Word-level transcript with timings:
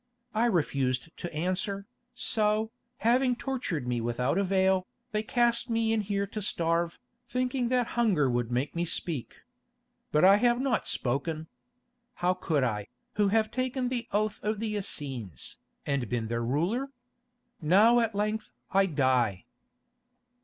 I 0.33 0.45
refused 0.45 1.15
to 1.17 1.31
answer, 1.31 1.85
so, 2.15 2.71
having 3.05 3.35
tortured 3.35 3.85
me 3.87 4.01
without 4.01 4.39
avail, 4.39 4.87
they 5.11 5.21
cast 5.21 5.69
me 5.69 5.93
in 5.93 6.01
here 6.01 6.25
to 6.25 6.41
starve, 6.41 6.97
thinking 7.27 7.69
that 7.69 7.85
hunger 7.93 8.27
would 8.27 8.51
make 8.51 8.75
me 8.75 8.83
speak. 8.83 9.43
But 10.11 10.25
I 10.25 10.37
have 10.37 10.59
not 10.59 10.87
spoken. 10.87 11.45
How 12.15 12.33
could 12.33 12.63
I, 12.63 12.87
who 13.17 13.27
have 13.27 13.51
taken 13.51 13.89
the 13.89 14.07
oath 14.11 14.39
of 14.43 14.59
the 14.59 14.75
Essenes, 14.75 15.59
and 15.85 16.09
been 16.09 16.29
their 16.29 16.43
ruler? 16.43 16.89
Now 17.61 17.99
at 17.99 18.15
length 18.15 18.49
I 18.71 18.87
die." 18.87 19.45